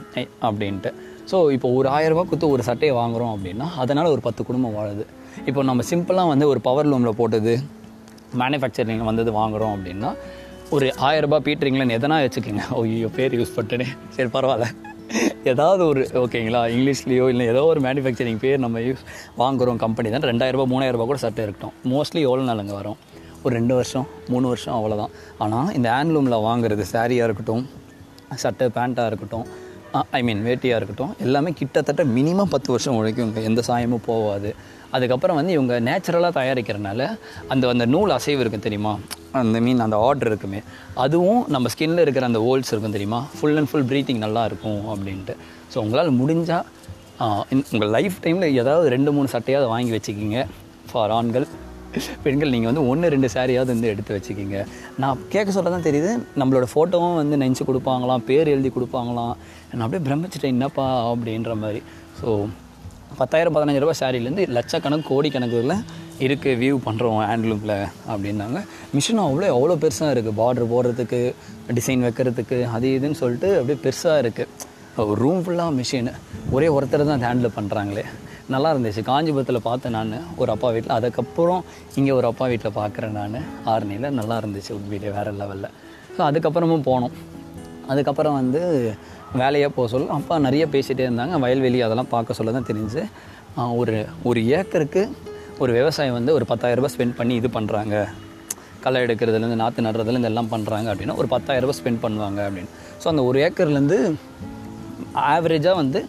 அப்படின்ட்டு. 0.48 0.92
ஸோ 1.30 1.38
இப்போ 1.56 1.70
ஒரு 1.78 1.88
ஆயிரரூபா 1.96 2.24
கொடுத்து 2.28 2.52
ஒரு 2.56 2.62
சட்டையை 2.68 2.92
வாங்குறோம் 3.00 3.32
அப்படின்னா 3.36 3.68
அதனால் 3.84 4.12
ஒரு 4.16 4.22
பத்து 4.26 4.42
குடும்பம் 4.50 4.76
வாழுது. 4.78 5.06
இப்போ 5.48 5.62
நம்ம 5.70 5.82
சிம்பிளாக 5.92 6.32
வந்து 6.32 6.46
ஒரு 6.52 6.60
பவர் 6.68 6.90
லூமில் 6.92 7.18
போட்டது 7.22 7.54
மேனுஃபேக்சரிங் 8.42 9.08
வந்தது 9.10 9.32
வாங்குறோம் 9.40 9.74
அப்படின்னா 9.76 10.10
ஒரு 10.76 10.86
ஆயிரரூபா 11.08 11.38
பீட்ரிங்லன்னு 11.46 11.96
எதனா 11.98 12.16
வச்சுக்கோங்க. 12.24 12.64
ஐயோ 12.80 13.10
பேர் 13.18 13.36
யூஸ் 13.40 13.54
பண்ணிட்டேனே 13.56 13.86
சரி 14.16 14.30
பரவாயில்ல. 14.36 14.66
ஏதாவது 15.50 15.82
ஒரு 15.90 16.00
ஓகேங்களா 16.22 16.60
இங்கிலீஷ்லேயோ 16.72 17.26
இல்லை 17.32 17.44
ஏதோ 17.52 17.60
ஒரு 17.72 17.80
மேனுஃபேக்சரிங் 17.86 18.40
பேர் 18.42 18.64
நம்ம 18.64 18.80
யூஸ் 18.86 19.04
வாங்குறோம் 19.42 19.78
கம்பெனி 19.84 20.08
தான். 20.14 20.26
ரெண்டாயிரரூபா 20.30 20.66
மூணாயிரரூபா 20.72 21.06
கூட 21.10 21.20
சட்டை 21.24 21.44
இருக்கட்டும். 21.46 21.76
மோஸ்ட்லி 21.92 22.22
எவ்வளோ 22.28 22.44
நாளுங்க 22.50 22.74
வரும்? 22.80 22.98
ஒரு 23.44 23.52
ரெண்டு 23.58 23.74
வருஷம் 23.78 24.06
மூணு 24.32 24.46
வருஷம் 24.52 24.76
அவ்வளோதான் 24.78 25.12
ஆனால் 25.44 25.70
இந்த 25.78 25.88
ஹேண்ட்லூமில் 25.94 26.44
வாங்குறது 26.48 26.84
சாரியாக 26.94 27.28
இருக்கட்டும் 27.28 27.64
சட்டை 28.42 28.66
பேண்ட்டாக 28.76 29.10
இருக்கட்டும் 29.10 29.46
ஐ 30.18 30.20
மீன் 30.28 30.42
வேட்டியாக 30.46 30.78
இருக்கட்டும் 30.80 31.12
எல்லாமே 31.26 31.50
கிட்டத்தட்ட 31.60 32.02
மினிமம் 32.16 32.50
பத்து 32.54 32.70
வருஷம் 32.74 32.96
உழைக்குங்க 32.98 33.42
எந்த 33.50 33.60
சாயமும் 33.68 34.04
போகாது 34.08 34.50
அதுக்கப்புறம் 34.96 35.38
வந்து 35.38 35.52
இவங்க 35.56 35.74
நேச்சுரலாக 35.86 36.32
தயாரிக்கிறனால 36.38 37.00
அந்த 37.52 37.64
அந்த 37.72 37.84
நூல் 37.94 38.12
அசைவு 38.16 38.40
இருக்கும் 38.42 38.64
தெரியுமா? 38.66 38.92
அந்த 39.40 39.58
மீன் 39.64 39.82
அந்த 39.86 39.96
ஆர்டர் 40.06 40.30
இருக்குமே. 40.30 40.60
அதுவும் 41.04 41.40
நம்ம 41.54 41.70
ஸ்கின்னில் 41.72 42.02
இருக்கிற 42.04 42.26
அந்த 42.30 42.40
ஹோல்ஸ் 42.46 42.70
இருக்கும் 42.72 42.96
தெரியுமா? 42.96 43.20
ஃபுல் 43.36 43.58
அண்ட் 43.60 43.70
ஃபுல் 43.70 43.86
ப்ரீத்திங் 43.90 44.22
நல்லா 44.24 44.42
இருக்கும் 44.50 44.80
அப்படின்ட்டு. 44.92 45.34
ஸோ 45.72 45.78
உங்களால் 45.84 46.12
முடிஞ்சால் 46.20 46.66
உங்கள் 47.72 47.92
லைஃப் 47.96 48.18
டைமில் 48.24 48.56
ஏதாவது 48.62 48.88
ரெண்டு 48.96 49.12
மூணு 49.16 49.28
சட்டையாவது 49.34 49.68
வாங்கி 49.74 49.92
வச்சுக்கிங்க. 49.96 50.40
ஃபார் 50.90 51.14
ஆண்கள் 51.18 51.46
பெண்கள் 52.24 52.52
நீங்கள் 52.54 52.70
வந்து 52.70 52.84
ஒன்று 52.90 53.12
ரெண்டு 53.14 53.28
சாரியாவது 53.34 53.70
வந்து 53.74 53.90
எடுத்து 53.92 54.12
வச்சுக்கிங்க. 54.16 54.58
நான் 55.02 55.20
கேட்க 55.34 55.50
சொல்ல 55.56 55.70
தான் 55.74 55.86
தெரியுது 55.88 56.10
நம்மளோட 56.40 56.66
ஃபோட்டோவும் 56.72 57.18
வந்து 57.20 57.36
நெஞ்சு 57.42 57.64
கொடுப்பாங்களாம் 57.68 58.24
பேர் 58.30 58.52
எழுதி 58.54 58.72
கொடுப்பாங்களாம். 58.76 59.34
நான் 59.72 59.84
அப்படியே 59.86 60.04
பிரமிச்சிட்டேன் 60.08 60.54
என்னப்பா 60.56 60.86
அப்படின்ற 61.12 61.54
மாதிரி. 61.62 61.82
ஸோ 62.20 62.28
பத்தாயிரம் 63.20 63.54
பதினஞ்சு 63.56 63.82
ரூபா 63.82 63.94
சாரிலேருந்து 64.00 64.44
லட்சக்கணக்கு 64.56 65.10
கோடிக்கணக்கில் 65.12 65.74
இருக்குது 66.26 66.58
வியூ 66.62 66.76
பண்ணுறோம் 66.86 67.18
ஹேண்ட்லூமில் 67.30 67.76
அப்படின்னாங்க. 68.12 68.58
மிஷினும் 68.96 69.26
அவ்வளோ 69.28 69.48
அவ்வளோ 69.56 69.76
பெருசாக 69.84 70.14
இருக்குது 70.14 70.38
பார்டர் 70.40 70.72
போடுறதுக்கு 70.72 71.20
டிசைன் 71.78 72.04
வைக்கிறதுக்கு 72.06 72.58
அது 72.76 72.88
இதுன்னு 72.96 73.20
சொல்லிட்டு 73.22 73.50
அப்படியே 73.60 73.78
பெருசாக 73.84 74.22
இருக்குது 74.24 75.14
ரூம் 75.22 75.42
ஃபுல்லாக 75.44 75.72
மிஷின் 75.80 76.10
ஒரே 76.54 76.68
ஒருத்தர் 76.76 77.10
தான் 77.10 77.24
ஹேண்டில் 77.28 77.56
பண்ணுறாங்களே 77.56 78.04
நல்லா 78.54 78.68
இருந்துச்சு. 78.74 79.02
காஞ்சிபுரத்தில் 79.08 79.66
பார்த்தேன் 79.68 79.94
நான் 79.98 80.12
ஒரு 80.40 80.50
அப்பா 80.54 80.68
வீட்டில் 80.74 80.94
அதுக்கப்புறம் 80.98 81.62
இங்கே 81.98 82.12
ஒரு 82.18 82.26
அப்பா 82.30 82.44
வீட்டில் 82.52 82.76
பார்க்குறேன் 82.80 83.16
நான். 83.20 83.38
ஆர்னியில் 83.72 84.08
நல்லா 84.20 84.36
இருந்துச்சு 84.42 84.78
வீடு 84.92 85.14
வேறு 85.16 85.32
லெவலில் 85.40 85.70
ஸோ 86.16 86.20
அதுக்கப்புறமும் 86.28 86.86
போனோம். 86.90 87.14
அதுக்கப்புறம் 87.92 88.36
வந்து 88.40 88.60
வேலையாக 89.40 89.70
போக 89.76 89.86
சொல்ல 89.92 90.14
அப்பா 90.20 90.34
நிறைய 90.46 90.64
பேசிகிட்டே 90.74 91.04
இருந்தாங்க. 91.08 91.34
வயல்வெளி 91.44 91.80
அதெல்லாம் 91.86 92.12
பார்க்க 92.14 92.38
சொல்ல 92.38 92.52
தான் 92.56 92.68
தெரிஞ்சு. 92.70 93.02
ஒரு 93.80 93.96
ஒரு 94.30 94.40
ஏக்கருக்கு 94.58 95.02
ஒரு 95.62 95.70
விவசாயம் 95.78 96.16
வந்து 96.18 96.32
ஒரு 96.38 96.44
10000 96.50 96.78
ரூபாய் 96.78 96.92
ஸ்பெண்ட் 96.94 97.16
பண்ணி 97.20 97.34
இது 97.40 97.48
பண்ணுறாங்க 97.54 97.94
களை 98.82 98.98
எடுக்கிறதுலேருந்து 99.04 99.60
நாற்று 99.62 99.84
நடுறதுலேருந்து 99.86 100.30
எல்லாம் 100.30 100.50
பண்ணுறாங்க 100.52 100.88
அப்படின்னா 100.92 101.16
ஒரு 101.20 101.28
பத்தாயிரரூபா 101.32 101.74
ஸ்பெண்ட் 101.78 102.00
பண்ணுவாங்க 102.04 102.40
அப்படின்னு. 102.48 102.70
ஸோ 103.02 103.06
அந்த 103.12 103.22
ஒரு 103.30 103.38
ஏக்கர்லேருந்து 103.46 103.98
ஆவரேஜாக 105.32 105.76
வந்து 105.82 106.00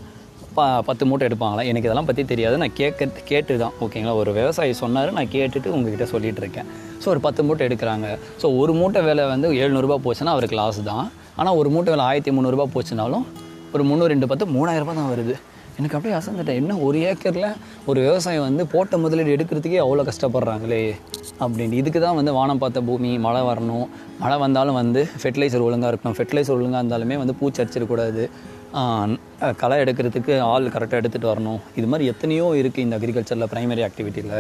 ப 0.58 0.66
பத்து 0.88 1.04
மூட்டை 1.10 1.24
எடுப்பாங்களா? 1.28 1.64
எனக்கு 1.72 1.88
இதெல்லாம் 1.88 2.10
பற்றி 2.10 2.24
தெரியாது. 2.32 2.56
நான் 2.62 2.76
கேட்க 2.80 3.08
கேட்டு 3.32 3.58
தான் 3.64 3.76
ஓகேங்களா? 3.86 4.14
ஒரு 4.22 4.32
விவசாயி 4.40 4.74
சொன்னார் 4.84 5.12
நான் 5.18 5.32
கேட்டுட்டு 5.36 5.74
உங்ககிட்ட 5.76 6.08
சொல்லிட்டு 6.14 6.42
இருக்கேன். 6.44 6.70
ஸோ 7.04 7.08
ஒரு 7.14 7.22
பத்து 7.26 7.44
மூட்டை 7.48 7.66
எடுக்கிறாங்க. 7.70 8.08
ஸோ 8.42 8.50
ஒரு 8.62 8.74
மூட்டை 8.80 9.02
விலை 9.08 9.26
வந்து 9.34 9.50
எழுநூறுபா 9.64 9.98
போச்சுன்னா 10.08 10.34
அவருக்கு 10.38 10.60
லாஸ் 10.62 10.82
தான். 10.92 11.06
ஆனால் 11.42 11.58
ஒரு 11.62 11.72
மூட்டை 11.76 11.92
விலை 11.94 12.06
ஆயிரத்தி 12.10 12.34
முந்நூறுரூபா 12.38 12.68
போச்சுனாலும் 12.76 13.26
ஒரு 13.76 13.84
முந்நூறு 13.90 14.12
ரெண்டு 14.16 14.30
பத்து 14.32 14.46
மூணாயிரரூபா 14.58 14.96
தான் 15.00 15.12
வருது. 15.14 15.36
எனக்கு 15.80 15.96
அப்படியே 15.98 16.16
அசந்துட்டேன். 16.20 16.58
என்ன 16.62 16.78
ஒரு 16.86 16.98
ஏக்கரில் 17.10 17.50
ஒரு 17.90 18.00
விவசாயம் 18.06 18.46
வந்து 18.48 18.64
போட்ட 18.72 18.98
முதலீடு 19.04 19.34
எடுக்கிறதுக்கே 19.36 19.80
அவ்வளோ 19.84 20.04
கஷ்டப்படுறாங்களே 20.10 20.82
அப்படின்னு. 21.44 21.76
இதுக்கு 21.82 22.00
தான் 22.06 22.18
வந்து 22.20 22.32
வானம் 22.38 22.62
பார்த்த 22.64 22.82
பூமி 22.88 23.12
மழை 23.26 23.42
வரணும். 23.50 23.86
மழை 24.24 24.38
வந்தாலும் 24.46 24.80
வந்து 24.82 25.02
ஃபெர்டிலைசர் 25.22 25.66
ஒழுங்காக 25.68 25.92
இருக்கணும். 25.92 26.18
ஃபெர்டிலைசர் 26.18 26.56
ஒழுங்காக 26.58 26.82
இருந்தாலுமே 26.84 27.18
வந்து 27.22 27.36
பூச்சி 27.42 27.62
அடிச்சிடக்கூடாது 27.64 28.24
களை 29.62 29.76
எடுக்கிறதுக்கு 29.84 30.34
ஆள் 30.52 30.66
கரெக்டாக 30.74 31.02
எடுத்துகிட்டு 31.02 31.32
வரணும். 31.32 31.62
இது 31.80 31.88
மாதிரி 31.92 32.08
எத்தனையோ 32.14 32.48
இருக்குது 32.62 32.86
இந்த 32.86 32.98
அக்ரிகல்ச்சரில் 33.00 33.52
ப்ரைமரி 33.54 33.84
ஆக்டிவிட்டியில் 33.88 34.36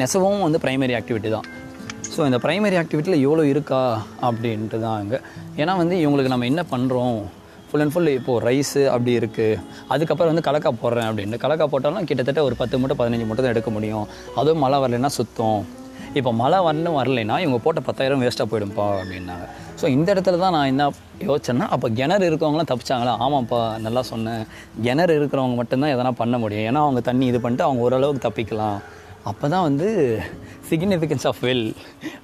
நெசவும் 0.00 0.44
வந்து 0.46 0.58
ப்ரைமரி 0.64 0.94
ஆக்டிவிட்டி 0.98 1.30
தான். 1.36 1.46
ஸோ 2.14 2.20
இந்த 2.28 2.38
ப்ரைமரி 2.44 2.76
ஆக்டிவிட்டியில் 2.80 3.22
எவ்வளோ 3.26 3.44
இருக்கா? 3.52 3.82
அப்படின்ட்டு 4.28 4.80
தான் 4.86 4.98
அங்கே 5.02 5.18
ஏன்னா 5.60 5.74
வந்து 5.82 5.96
இவங்களுக்கு 6.02 6.32
நம்ம 6.34 6.48
என்ன 6.52 6.62
பண்ணுறோம் 6.72 7.18
ஃபுல் 7.68 7.82
அண்ட் 7.82 7.94
ஃபுல் 7.94 8.10
இப்போது 8.18 8.42
ரைஸு 8.46 8.82
அப்படி 8.94 9.12
இருக்குது 9.20 9.60
அதுக்கப்புறம் 9.94 10.30
வந்து 10.32 10.46
கலக்கா 10.48 10.70
போடுறேன் 10.82 11.08
அப்படின்ட்டு 11.10 11.42
கலக்கா 11.44 11.66
போட்டாலும் 11.74 12.08
கிட்டத்தட்ட 12.10 12.42
ஒரு 12.48 12.56
பத்து 12.62 12.78
மூட்டை 12.80 12.96
பதினஞ்சு 12.98 13.26
மூட்டை 13.28 13.42
தான் 13.44 13.54
எடுக்க 13.54 13.70
முடியும். 13.76 14.06
அதுவும் 14.40 14.62
மழை 14.64 14.78
வரலைன்னா 14.82 15.10
சுத்தம். 15.18 15.62
இப்போ 16.18 16.30
மழை 16.40 16.58
வரணும் 16.68 16.96
வரலைன்னா 17.00 17.36
இவங்க 17.42 17.58
போட்ட 17.64 17.80
பத்தாயிரம் 17.88 18.22
வேஸ்ட்டாக 18.24 18.48
போயிடும்ப்பா 18.52 18.86
அப்படின்னாங்க. 19.00 19.46
ஸோ 19.80 19.84
இந்த 19.96 20.08
இடத்துல 20.14 20.38
தான் 20.42 20.54
நான் 20.56 20.70
என்ன 20.72 20.84
யோசிச்சேன்னா 21.28 21.66
அப்போ 21.74 21.86
கிணறு 21.98 22.24
இருக்கவங்களாம் 22.30 22.70
தப்பிச்சாங்களா? 22.70 23.12
ஆமாப்பா 23.26 23.60
நல்லா 23.84 24.02
சொன்னேன். 24.12 24.42
கிணறு 24.86 25.14
இருக்கிறவங்க 25.20 25.56
மட்டும்தான் 25.60 25.92
எதனா 25.94 26.10
பண்ண 26.22 26.38
முடியும். 26.42 26.66
ஏன்னா 26.70 26.82
அவங்க 26.86 27.02
தண்ணி 27.08 27.26
இது 27.32 27.40
பண்ணிட்டு 27.44 27.66
அவங்க 27.68 27.86
ஓரளவுக்கு 27.86 28.26
தப்பிக்கலாம். 28.26 28.80
அப்போ 29.30 29.46
தான் 29.52 29.64
வந்து 29.66 29.88
சிக்னிஃபிகன்ஸ் 30.68 31.26
ஆஃப் 31.30 31.40
வெல் 31.46 31.66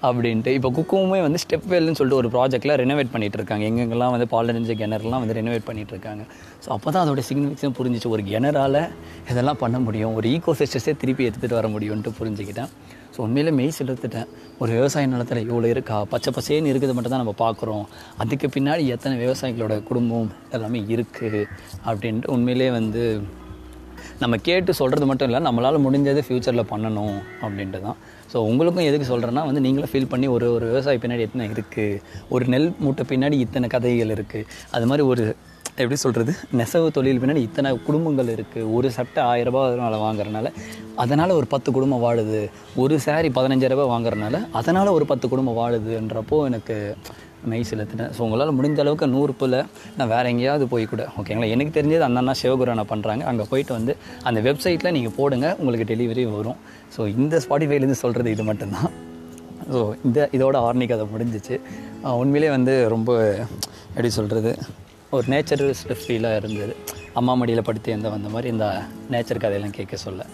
அப்படின்ட்டு 0.06 0.52
இப்போ 0.58 0.70
குக்குவுமே 0.76 1.18
வந்து 1.26 1.40
ஸ்டெப் 1.42 1.68
வெல்னு 1.72 1.98
சொல்லிட்டு 1.98 2.20
ஒரு 2.20 2.28
ப்ராஜெக்டில் 2.34 2.74
ரெனோவேட் 2.82 3.12
பண்ணிகிட்டு 3.12 3.38
இருக்காங்க. 3.40 3.64
எங்கெங்கெல்லாம் 3.70 4.14
வந்து 4.14 4.26
பாலடைஞ்ச 4.34 4.74
கிணறுலாம் 4.80 5.22
வந்து 5.24 5.36
ரெனோவேட் 5.40 5.66
பண்ணிட்டு 5.68 5.94
இருக்காங்க. 5.96 6.24
ஸோ 6.64 6.70
அப்போ 6.76 6.88
தான் 6.94 7.04
அதோட 7.04 7.24
சிக்னிஃபிகன்ஸ் 7.28 7.78
புரிஞ்சிச்சு. 7.80 8.10
ஒரு 8.16 8.24
கிணறால் 8.30 8.80
இதெல்லாம் 9.32 9.60
பண்ண 9.64 9.78
முடியும். 9.86 10.14
ஒரு 10.20 10.28
ஈகோ 10.36 10.54
சிஸ்டஸே 10.62 10.94
திருப்பி 11.02 11.28
எடுத்துகிட்டு 11.28 11.60
வர 11.60 11.68
முடியும்ன்ட்டு 11.76 12.16
புரிஞ்சுக்கிட்டேன். 12.20 12.72
ஸோ 13.18 13.22
உண்மையிலே 13.26 13.52
மெய் 13.58 13.70
செலுத்திட்டேன் 13.76 14.28
ஒரு 14.62 14.70
விவசாய 14.76 15.06
நிலத்தில் 15.12 15.40
இவ்வளோ 15.44 15.68
இருக்கா? 15.74 15.96
பச்சை 16.10 16.30
பசேன்னு 16.36 16.70
இருக்கிறது 16.72 16.94
மட்டும் 16.96 17.12
தான் 17.14 17.22
நம்ம 17.22 17.32
பார்க்குறோம். 17.40 17.82
அதுக்கு 18.22 18.46
பின்னாடி 18.56 18.82
எத்தனை 18.94 19.14
விவசாயிகளோட 19.22 19.76
குடும்பம் 19.88 20.28
எல்லாமே 20.56 20.80
இருக்குது 20.94 21.40
அப்படின்ட்டு 21.88 22.30
உண்மையிலே 22.34 22.68
வந்து 22.76 23.02
நம்ம 24.22 24.38
கேட்டு 24.48 24.70
சொல்கிறது 24.80 25.08
மட்டும் 25.10 25.28
இல்லை 25.30 25.40
நம்மளால் 25.48 25.84
முடிஞ்சது 25.86 26.22
ஃப்யூச்சரில் 26.26 26.68
பண்ணணும் 26.72 27.18
அப்படின்ட்டு 27.42 27.80
தான். 27.86 27.98
ஸோ 28.32 28.36
உங்களுக்கும் 28.50 28.88
எதுக்கு 28.90 29.10
சொல்கிறேன்னா 29.12 29.44
வந்து 29.50 29.64
நீங்களும் 29.66 29.92
ஃபீல் 29.94 30.10
பண்ணி 30.14 30.28
ஒரு 30.36 30.46
ஒரு 30.56 30.66
விவசாயி 30.72 31.00
பின்னாடி 31.04 31.26
எத்தனை 31.28 31.50
இருக்குது 31.56 32.00
ஒரு 32.36 32.46
நெல் 32.54 32.70
மூட்டை 32.84 33.06
பின்னாடி 33.12 33.38
இத்தனை 33.46 33.68
கதைகள் 33.76 34.14
இருக்குது 34.18 34.48
அது 34.76 34.86
மாதிரி 34.92 35.06
ஒரு 35.12 35.26
எப்படி 35.82 35.98
சொல்கிறது 36.02 36.32
நெசவு 36.58 36.86
தொழில் 36.96 37.20
பின்னாடி 37.22 37.42
இத்தனை 37.46 37.70
குடும்பங்கள் 37.86 38.30
இருக்குது 38.34 38.70
ஒரு 38.76 38.88
சட்டை 38.96 39.20
ஆயிரம் 39.30 39.52
ரூபாய் 39.52 39.68
அதனால் 39.68 39.96
வாங்குறனால 40.04 40.50
அதனால் 41.02 41.32
ஒரு 41.38 41.46
பத்து 41.54 41.68
குடும்பம் 41.76 42.02
வாழுது. 42.04 42.40
ஒரு 42.82 42.94
சாரி 43.06 43.28
பதினஞ்சாயிரரூபா 43.38 43.86
வாங்குறனால 43.94 44.36
அதனால் 44.60 44.94
ஒரு 44.96 45.06
பத்து 45.12 45.26
குடும்பம் 45.32 45.58
வாழுதுன்றப்போ 45.60 46.38
எனக்கு 46.50 46.76
மெய் 47.50 47.66
செலுத்தினேன் 47.70 48.10
ஸோ 48.16 48.20
உங்களால் 48.26 48.54
முடிஞ்ச 48.58 48.78
அளவுக்கு 48.84 49.06
நூறுப்பில் 49.14 49.58
நான் 49.98 50.10
வேறு 50.14 50.30
எங்கேயாவது 50.32 50.66
போய் 50.72 50.86
கூட 50.92 51.02
ஓகேங்களா 51.20 51.50
எனக்கு 51.56 51.74
தெரிஞ்சது 51.78 52.06
அந்த 52.08 52.20
அண்ணா 52.22 52.84
பண்ணுறாங்க 52.94 53.24
அங்கே 53.32 53.46
போயிட்டு 53.50 53.72
வந்து 53.78 53.94
அந்த 54.30 54.40
வெப்சைட்டில் 54.48 54.94
நீங்கள் 54.98 55.14
போடுங்க 55.18 55.46
உங்களுக்கு 55.60 55.86
டெலிவரி 55.92 56.24
வரும். 56.38 56.58
ஸோ 56.96 57.06
இந்த 57.18 57.40
ஸ்பாட்டிஃபைலேருந்து 57.44 58.00
சொல்கிறது 58.04 58.32
இது 58.36 58.46
மட்டும்தான். 58.50 58.90
ஸோ 59.72 59.80
இந்த 60.04 60.28
இதோட 60.38 60.56
ஆர்னிக் 60.66 60.96
அதை 60.98 61.06
முடிஞ்சிச்சு. 61.14 61.56
உண்மையிலே 62.22 62.50
வந்து 62.56 62.74
ரொம்ப 62.88 63.10
எப்படி 63.88 64.10
சொல்கிறது 64.18 64.52
ஒரு 65.16 65.24
நேச்சரிஸ்ட் 65.32 65.92
ஃபீலாக 65.98 66.38
இருந்தது. 66.40 66.72
அம்மா 67.18 67.32
மடியில் 67.40 67.62
படுத்து 67.68 67.92
எந்த 67.94 68.08
வந்த 68.14 68.28
மாதிரி 68.32 68.48
இந்த 68.54 68.66
நேச்சர் 69.12 69.40
கதையெல்லாம் 69.44 69.74
கேட்க 69.76 69.96
சொல்ல. 70.02 70.24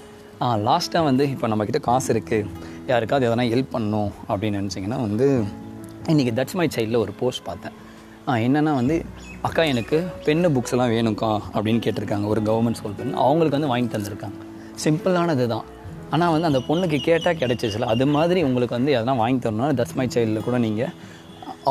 லாஸ்ட்டாக 0.68 1.02
வந்து 1.08 1.24
இப்போ 1.34 1.48
நம்மக்கிட்ட 1.50 1.80
காசு 1.88 2.08
இருக்குது 2.14 2.48
யாருக்காவது 2.90 3.26
எதனா 3.28 3.44
ஹெல்ப் 3.52 3.70
பண்ணணும் 3.74 4.10
அப்படின்னு 4.30 4.60
நினச்சிங்கன்னா 4.60 4.98
வந்து 5.04 5.28
இன்றைக்கி 6.12 6.32
தட்ஸ் 6.38 6.56
மை 6.60 6.66
சைல்டில் 6.76 7.00
ஒரு 7.02 7.14
போஸ்ட் 7.20 7.44
பார்த்தேன். 7.50 7.76
என்னென்னா 8.46 8.72
வந்து 8.80 8.96
அக்கா 9.48 9.62
எனக்கு 9.74 10.00
பென்னு 10.26 10.50
புக்ஸ் 10.56 10.74
எல்லாம் 10.76 10.92
வேணும்க்கா 10.96 11.30
அப்படின்னு 11.54 11.84
கேட்டிருக்காங்க. 11.86 12.26
ஒரு 12.34 12.42
கவர்மெண்ட் 12.50 12.80
ஸ்கூல் 12.80 12.98
பெண் 12.98 13.14
அவங்களுக்கு 13.26 13.58
வந்து 13.58 13.72
வாங்கி 13.74 13.90
தந்திருக்காங்க. 13.94 14.38
சிம்பிளானது 14.84 15.46
தான். 15.54 15.64
ஆனால் 16.14 16.34
வந்து 16.36 16.50
அந்த 16.52 16.62
பொண்ணுக்கு 16.68 17.00
கேட்டால் 17.08 17.40
கிடச்சிச்சில்ல 17.44 17.92
அது 17.94 18.06
மாதிரி 18.16 18.42
உங்களுக்கு 18.50 18.78
வந்து 18.78 18.92
எதனா 18.98 19.16
வாங்கி 19.24 19.40
தரணும்னா 19.46 19.72
தட்ஸ் 19.80 19.98
மை 20.00 20.08
சைல்டில் 20.16 20.46
கூட 20.50 20.58
நீங்கள் 20.66 20.92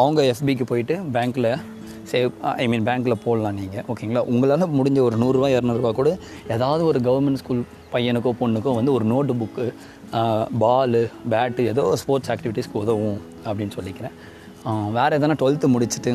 அவங்க 0.01 0.21
எஃபிக்கு 0.33 0.65
போயிட்டு 0.73 0.95
பேங்க்கில் 1.15 1.51
சேவ் 2.11 2.31
ஐ 2.41 2.67
மீன் 2.67 2.85
பேங்க்கில் 2.85 3.21
போடலாம் 3.23 3.55
நீங்கள் 3.55 3.83
ஓகேங்களா 3.87 4.23
உங்களால் 4.25 4.67
முடிஞ்ச 4.67 4.99
ஒரு 4.99 5.17
நூறுரூவா 5.17 5.49
இரநூறுவா 5.55 5.91
கூட 5.91 6.17
ஏதாவது 6.47 6.85
ஒரு 6.85 6.99
கவர்மெண்ட் 6.99 7.33
ஸ்கூல் 7.33 7.63
பையனுக்கோ 7.93 8.31
பொண்ணுக்கோ 8.39 8.73
வந்து 8.75 8.93
ஒரு 8.93 9.05
நோட்டு 9.05 9.33
புக்கு 9.33 9.65
பாலு 10.57 11.09
பேட்டு 11.29 11.65
ஏதோ 11.65 11.95
ஸ்போர்ட்ஸ் 11.95 12.31
ஆக்டிவிட்டீஸ்க்கு 12.31 12.81
உதவும் 12.83 13.19
அப்படின்னு 13.45 13.75
சொல்லிக்கிறேன். 13.75 14.15
Uh, 14.65 14.91
வேறு 14.91 15.17
எதனா 15.19 15.35
டுவெல்த்து 15.39 15.67
முடிச்சுட்டு 15.73 16.11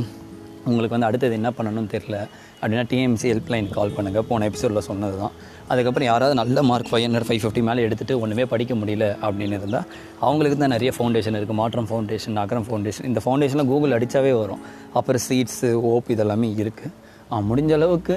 உங்களுக்கு 0.65 0.95
வந்து 0.99 1.07
அடுத்தது 1.07 1.35
என்ன 1.35 1.51
பண்ணணும்னு 1.51 1.91
தெரில 1.91 2.17
அப்படின்னா 2.61 2.85
டிஎம்சி 2.89 3.27
ஹெல்ப்லைன் 3.33 3.69
கால் 3.71 3.95
பண்ணுங்கள் 3.97 4.27
போன 4.29 4.45
எபிசோடில் 4.45 4.81
சொன்னது 4.81 5.19
தான் 5.19 5.35
அதுக்கப்புறம் 5.73 6.09
யாராவது 6.11 6.35
நல்ல 6.41 6.63
mark 6.71 6.91
five 6.91 7.05
hundred 7.07 7.27
five 7.29 7.41
fifty 7.43 7.63
மேலே 7.69 7.81
எடுத்துகிட்டு 7.87 8.15
ஒன்றுமே 8.23 8.45
படிக்க 8.53 8.75
முடியல 8.81 9.07
அப்படின்னு 9.27 9.57
இருந்தால் 9.61 9.87
அவங்களுக்கு 10.27 10.57
தான் 10.63 10.75
நிறைய 10.75 10.91
ஃபவுண்டேஷன் 10.97 11.37
இருக்குது 11.39 11.59
மாற்றம் 11.61 11.89
ஃபவுண்டேஷன் 11.91 12.39
அகரம் 12.45 12.67
ஃபவுண்டேஷன் 12.69 13.07
இந்த 13.11 13.23
ஃபவுண்டேஷனில் 13.25 13.69
கூகுள் 13.73 13.97
அடித்தாவே 13.99 14.33
வரும். 14.43 14.63
அப்புறம் 14.99 15.23
சீட்ஸு 15.27 15.71
ஓப் 15.91 16.09
இதெல்லாமே 16.15 16.51
இருக்குது 16.63 17.43
முடிஞ்ச 17.51 17.73
அளவுக்கு 17.79 18.15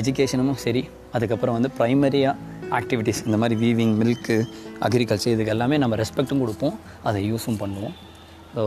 எஜுகேஷனும் 0.00 0.60
சரி. 0.66 0.82
அதுக்கப்புறம் 1.16 1.56
வந்து 1.58 1.70
ப்ரைமரியாக 1.78 2.34
ஆக்டிவிட்டீஸ் 2.78 3.20
இந்த 3.28 3.36
மாதிரி 3.42 3.56
வீவிங் 3.62 3.94
மில்க்கு 4.00 4.36
அக்ரிகல்ச்சர் 4.86 5.34
இதுக்கு 5.34 5.54
எல்லாமே 5.54 5.76
நம்ம 5.84 5.96
ரெஸ்பெக்ட்டும் 6.02 6.42
கொடுப்போம். 6.44 6.76
அதை 7.08 7.22
யூஸும் 7.30 7.58
பண்ணுவோம். 7.62 7.94
ஸோ 8.56 8.62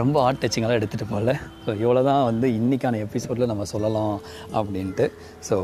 ரொம்ப 0.00 0.16
ஆர்ட் 0.26 0.40
டச்சிங்கெல்லாம் 0.42 0.78
எடுத்துகிட்டு 0.78 1.10
போகல. 1.12 1.32
ஸோ 1.64 1.70
இவ்வளோ 1.82 2.00
தான் 2.10 2.22
வந்து 2.30 2.46
இன்றைக்கான 2.60 3.00
எபிசோடில் 3.06 3.50
நம்ம 3.52 3.66
சொல்லலாம் 3.74 4.14
அப்படின்ட்டு. 4.60 5.06
ஸோ 5.48 5.56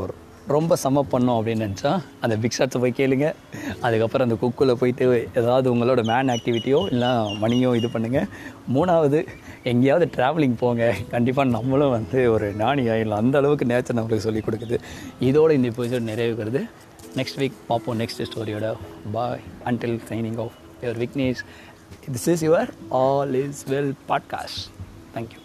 ரொம்ப 0.47 0.77
சம்ம 0.83 1.01
பண்ணோம் 1.11 1.37
அப்படின்னு 1.37 1.63
நினச்சா 1.65 2.03
அந்த 2.21 2.37
பிக் 2.37 2.55
ஷாட்ஸை 2.57 2.79
போய் 2.79 2.93
கேளுங்க. 2.97 3.33
அதுக்கப்புறம் 3.81 4.29
அந்த 4.29 4.47
குக்கில் 4.47 4.73
போயிட்டு 4.73 5.29
ஏதாவது 5.35 5.75
உங்களோட 5.75 6.03
மேன் 6.03 6.35
ஆக்டிவிட்டியோ 6.35 6.85
இல்லை 6.91 7.07
மணியோ 7.41 7.75
இது 7.75 7.87
பண்ணுங்கள் 7.87 8.27
மூணாவது 8.73 9.27
எங்கேயாவது 9.63 10.09
ட்ராவலிங் 10.15 10.57
போங்க. 10.57 10.95
கண்டிப்பாக 11.09 11.49
நம்மளும் 11.49 11.89
வந்து 11.89 12.31
ஒரு 12.31 12.53
நாணி 12.53 12.87
ஆகிடலாம் 12.87 13.21
அந்த 13.23 13.37
அளவுக்கு 13.37 13.65
நேச்சர் 13.65 13.95
நம்மளுக்கு 13.95 14.15
சொல்லிக் 14.15 14.47
கொடுக்குது. 14.47 14.79
இதோடு 15.19 15.53
இந்த 15.53 15.67
எபிசோட் 15.67 16.03
நிறைவுகிறது. 16.11 16.69
நெக்ஸ்ட் 17.15 17.39
வீக் 17.39 17.51
பார்ப்போம். 17.67 17.99
Next 17.99 18.25
ஸ்டோரியோட 18.35 18.73
bye 19.11 19.39
until 19.65 19.99
signing 20.09 20.41
off 20.41 20.51
your 20.81 20.99
Vignesh 21.03 21.43
this 22.11 22.29
is 22.29 22.45
your 22.45 22.69
all 22.89 23.33
is 23.33 23.65
well 23.69 23.93
podcast 24.07 24.63
thank you 25.15 25.43